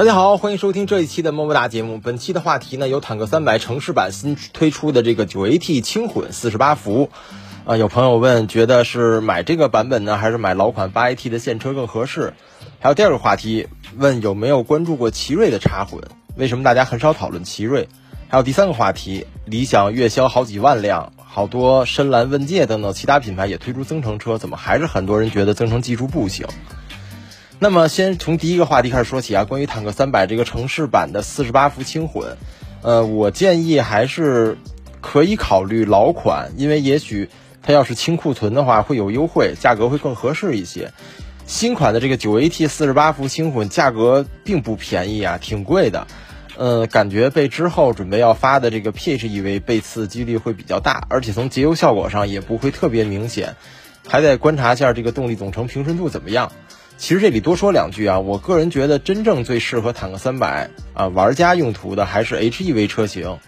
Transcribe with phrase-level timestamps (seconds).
[0.00, 1.98] 大家好，欢迎收听这一期的么么哒节目。
[1.98, 7.10] 本期的话题呢，有坦克三百城市版新推出的这个九 AT 轻混四十八伏。
[7.66, 12.32] 啊，有朋友问，觉得是买这个版本呢，还是买老款八 AT 的现车更合适？
[12.78, 13.68] 还有第二个话题，
[13.98, 16.00] 问有没有关注过奇瑞的插混？
[16.34, 17.86] 为什么大家很少讨论奇瑞？
[18.28, 26.46] 还有第三个话题，理想月销好几万辆，好多深蓝、问界等等其他品牌也推出增程车，怎么还是很多人觉得增程技术不行？
[27.62, 32.38] 那么，先从第一个话题开始说起啊，关于坦克三百这个城市版的四十八伏轻混，
[32.80, 34.56] 呃，我建议还是
[35.02, 37.28] 可以考虑老款，因为也许
[37.62, 40.94] 它要是清库存的话会有优惠，价格会更合适一些。
[41.44, 46.06] 新款的这个九 AT 四十八伏轻混价格并不便宜啊，挺贵的。
[46.56, 53.56] 呃，感觉被之后准备要发的这个 PHEV 背刺几率会比较大，而且从节油效果上也不会特别明显，
[54.08, 56.52] 还得观察一下这个动力总成平顺度怎么样。
[57.00, 63.38] 其实这里多说两句啊，我个人觉得真正最适合坦克三百啊玩家用途的还是 HEV 车型，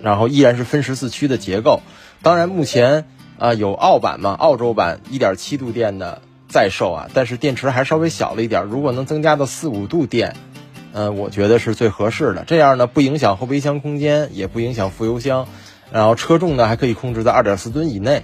[0.00, 1.82] 然后依然是分时四驱的结构。
[2.22, 8.64] 当然目前啊有澳版嘛，澳洲版1.7度电的在售啊，但是电池还稍微小了一点。
[8.66, 10.36] 如果能增加到四五度电，
[10.92, 12.44] 嗯，我觉得是最合适的。
[12.46, 15.48] 这样呢不影响后备箱空间，也不影响副油箱，
[15.90, 18.22] 然后车重呢还可以控制在2.4吨以内，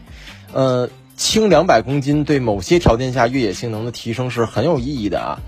[0.52, 0.88] 呃。
[1.16, 5.40] 轻两百公斤对某些条件下越野性能的提升是很有意义的啊！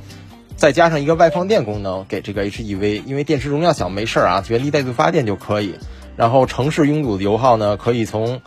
[0.56, 5.74] 再加上一个外放电功能给这个 HEV，因为电池容量小没事儿啊，原地带动发电就可以。
[6.16, 8.40] 然后城市拥堵的油耗呢，可以从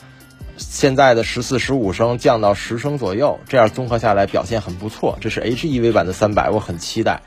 [0.57, 5.17] 现在的十四十五升降到十升左右，这样综合下来表现很不错。
[5.21, 7.21] 这是 HEV 版的三百，我很期待。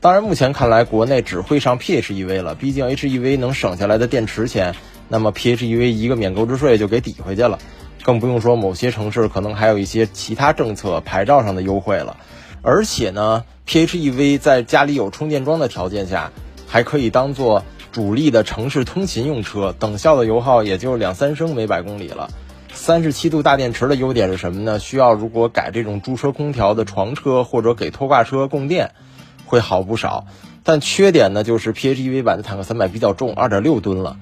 [0.00, 4.74] 当然，目前看来国内只会上 PHEV 了，毕竟 HEV 能省下来的电池钱，
[5.08, 7.58] 那么 PHEV 一个免购置税就给抵回去了。
[8.02, 12.16] 更不用说某些城市可能还有一些其他政策牌照上的优惠了，
[12.62, 16.32] 而且呢，PHEV 在家里有充电桩的条件下，
[16.66, 22.30] 还可以当做主力的城市通勤用车，等效的油耗也就两三升每百公里了。
[22.72, 24.78] 三十七度大电池的优点是什么呢？
[24.78, 28.92] 需要如果改这种驻车空调的床车或者给拖挂车供电，
[29.44, 30.26] 会好不少。
[30.62, 34.16] 但缺点呢，就是 PHEV 版的坦克三百比较重，二点六吨了。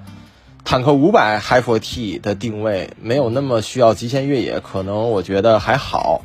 [0.65, 6.23] 坦克五百 Hi4T 的定位没有那么需要极限越野，可能我觉得还好，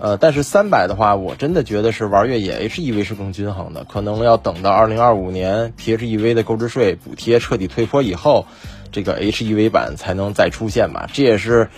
[0.00, 8.46] 呃，但是三百的话，我真的觉得是玩越野 HEV 是更均衡的，可能要等到二零二五年 PHEV 的购置税补贴彻底退坡以后，
[8.90, 11.08] 这个 HEV 版才能再出现吧。
[11.12, 11.68] 这也是，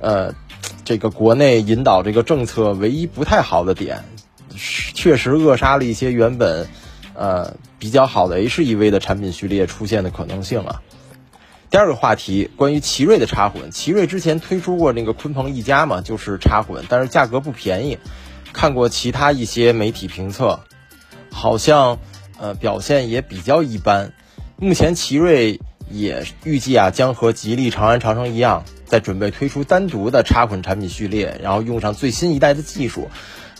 [0.00, 0.34] 呃，
[0.84, 4.04] 这个国内引导这个政策唯一不太好的点，
[4.54, 6.68] 确实扼杀了一些原本，
[7.14, 10.82] 呃，比较好的 HEV 的产品序列出现的可能性啊。
[11.72, 13.70] 第二个话题，关于奇瑞的插混。
[13.70, 17.96] 奇瑞之前推出过那个鲲鹏 E 加嘛，就是插混，但是价格不便宜。
[18.52, 20.60] 看过其他一些媒体评测，
[21.30, 21.98] 好像
[22.38, 24.12] 呃表现也比较一般。
[24.58, 33.08] 目前奇瑞也预计啊，将和吉利、长安、长城一样，在准备推出单独的插混产品序列，然后用上最新一代的技术。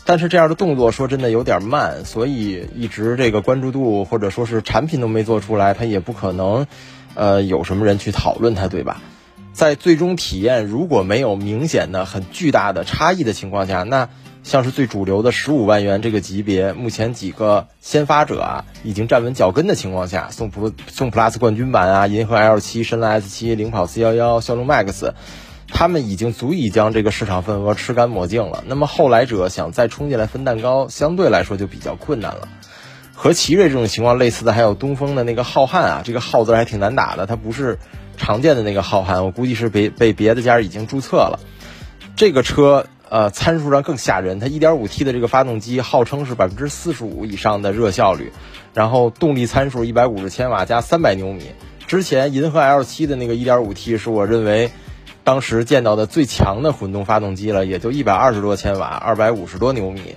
[0.05, 6.67] 但是这样的动作说真的有点慢，所以一直这个关注度或者说是产品都没做出来，它也不可能。
[7.15, 9.01] 呃，有什么人去讨论它，对吧？
[9.53, 14.09] 在最终体验如果没有明显的、很巨大的差异的情况下，那
[14.43, 25.11] 像是最主流的十五万元这个级别，目前几个先发者啊已经站稳脚跟的情况下，宋普宋 plus 冠军版啊，银河 L 七、深蓝 S 七、领跑 C 幺幺、骁龙 Max，
[25.67, 28.63] 他们已经足以将这个市场份额吃干抹净了。
[28.67, 32.47] 那么后来者想再冲进来分蛋糕，相对来说就比较困难了。
[33.15, 37.77] 和奇瑞这种情况类似的还有东风的那个浩瀚啊，这个浩字还挺难打的，它不是
[38.17, 41.39] 常见的那个浩瀚，我估计是被被别的家已经注册了。
[42.15, 48.33] 这个车呃参数上更吓人，它 1.5T 的这个发动机号称是百分之四十五以上的热效率，
[48.73, 51.43] 然后动力参数150千瓦加300牛米。
[51.85, 54.71] 之前银河 L7 的那个 1.5T 是我认为
[55.23, 60.15] 当时见到的最强的混动发动机了，也就120多千瓦，250多牛米。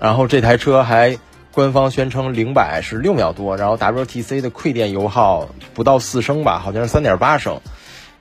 [0.00, 1.18] 然后这台车还。
[1.54, 7.60] 官方宣称零百是六秒多，然后 WTC 的馈电油耗不到四升吧，好像是三点八升，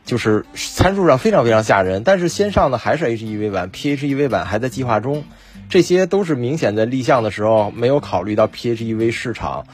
[0.06, 2.04] 就是参数上非常非常吓人。
[2.04, 5.24] 但是先上的还是 HEV 版，PHEV 版还在计划中，
[5.68, 9.66] 这些都是明显的立项的时候没有考虑到 PHEV 市场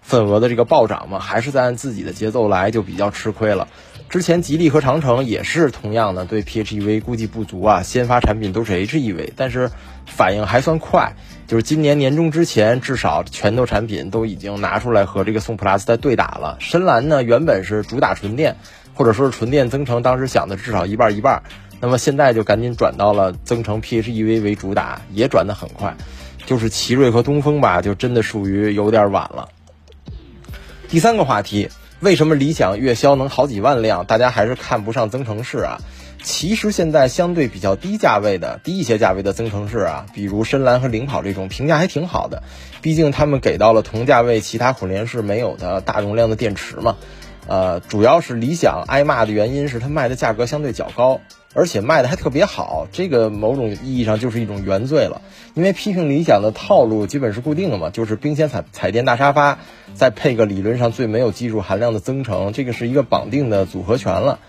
[0.00, 3.66] 份额的这个暴涨嘛，还是在按自己的节奏来，就比较吃亏了。
[4.08, 9.72] 之前吉利和长城也是同样的，对 PHEV 估计不足啊，先发产品都是 HEV，但是
[10.06, 11.14] 反应还算快。
[11.48, 16.58] 就是今年年中之前，至少拳头产品都已经拿出来和这个宋 plus 在对打了。
[16.60, 18.58] 深蓝呢，原本是主打纯电，
[18.92, 21.42] 或者说是纯电增程，当时想的至少一半一半。
[21.80, 25.96] 那么现在就赶紧转到了增程 PHEV 为主打，也转得很快。
[26.44, 29.48] 就是奇瑞和东风吧，就真的属于有点晚了。
[30.90, 35.78] 第三个话题，为什么理想月销能好几万辆，大家还是看不上增程式啊？
[36.22, 42.42] 其实现在相对比较低价位的、低一些价位的增程式啊，比如深蓝和领跑这种，评价还挺好的。
[42.82, 46.96] 毕竟他们给到了同价位其他混联式没有的大容量的电池嘛。
[47.46, 51.22] 呃，主要是理想挨骂的原因是它卖的价格相对较高，
[51.54, 55.22] 而且卖的还特别好，这个某种意义上就是一种原罪了。
[55.54, 59.60] 因为批评理想的套路基本是固定的嘛，就是冰鲜彩彩电大沙发，
[59.94, 64.40] 再配个理论上最没有技术含量的增程，这个是一个绑定的组合拳了。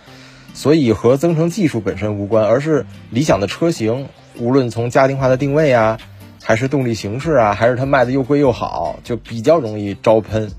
[0.53, 5.97] 所以和增程技术本身无关，而是理想的车型，无论从家庭化的定位啊，
[6.43, 10.51] 还是动力形式啊，还是它卖的又贵又好，就比较容易招喷。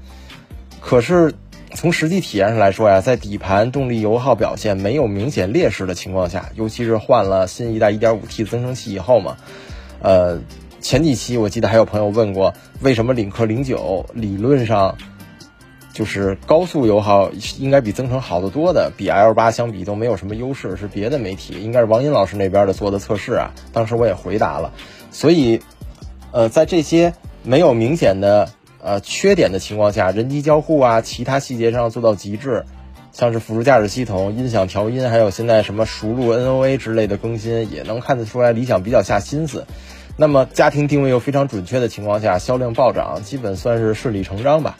[0.80, 1.34] 可是
[1.74, 9.36] 从实际体验上来说呀，在底盘动力油耗表现没有明显劣势的情况下，尤其是换了新一代 1.5T 增程器以后嘛，
[10.00, 10.40] 呃，
[10.80, 14.96] 前几期我记得还有朋友问过，为什么领克零九理论上。
[16.00, 23.50] 就是高速油耗应该比增程好得多的，比 L 八相比都没有什么优势，是别的媒体应该是王英老师那边的做的测试啊。
[23.74, 24.72] 当时我也回答了，
[25.10, 25.60] 所以，
[26.32, 27.12] 呃，在这些
[27.42, 28.48] 没有明显的
[28.82, 32.64] 呃缺点的情况下，人机交互啊，其他细节上做到极致，
[33.12, 39.66] 像是辅助驾驶系统、音响调音，还有现在什么熟路 NOA 之类的更新，也能看得出来理想比较下心思。
[40.16, 44.78] 那么家庭定位又非常准确的情况下，销量暴涨，基本算是顺理成章吧。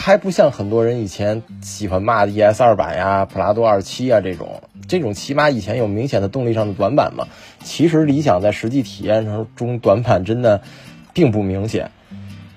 [0.00, 7.26] 还不像很多人以前喜欢骂的 ES 二版呀、普拉多二七啊这种，这种起码以前有明显的动力上的短板嘛。
[7.64, 10.62] 其实理想在实际体验上中短板真的
[11.12, 11.90] 并不明显。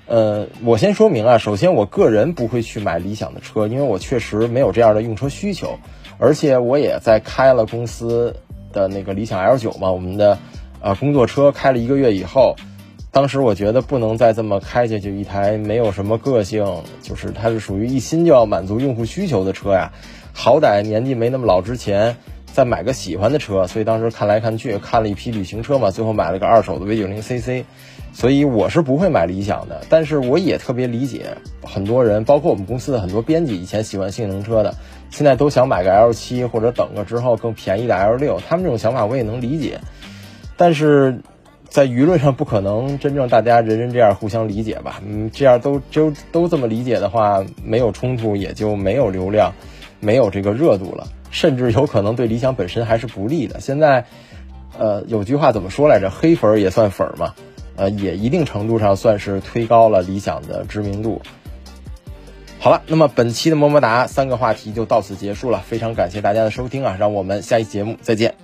[0.06, 5.80] 呃，我先说明啊，首先我个人不会去买理想的车，因为我确实没有这样的用车需求，
[6.20, 8.36] 而且我也在开了公司
[8.72, 10.38] 的那个理想 L 九嘛，我们的
[10.80, 12.56] 呃工作车开了一个月以后。
[13.14, 16.66] 当时我觉得不能再这么开下去，一台没有什么个性，
[17.02, 19.92] 就是它是属于一心就要满足用户需求的车呀。
[20.32, 22.16] 好歹年纪没那么老之前，
[22.46, 23.68] 再买个喜欢的车。
[23.68, 27.66] 所以当时看来看去，看了一批旅行车嘛，最后买了个二手的 V90 CC。
[28.14, 34.74] 所以我是不会买理想的，但是我也特别理解很多人，包括我们公司的很多编辑，以前喜欢性能车的，
[35.10, 38.40] 现在都想买个 L7 或者等个之后更便宜的 L6。
[38.48, 39.82] 他们这种想法我也能理解，
[40.56, 41.20] 但是。
[41.72, 45.02] 在舆论上不可能真正大家人人这样互相理解吧？
[45.08, 49.54] 嗯，这样都都都这么理解的话，没有冲突也就没有流量，
[50.02, 53.62] 没有这个热度了，甚至有可能对理想本身还是不利的。
[53.62, 54.04] 现在，
[54.78, 56.10] 呃，有句话怎么说来着？
[56.10, 57.34] 黑粉也算粉儿嘛？
[57.78, 61.22] 呃，也一定程度上算是推高了理想的知名度。
[62.60, 68.36] 好了，那么本期的么么哒三个话题就到此结束了，非常感谢大家的收听啊，让我们下期节目再见。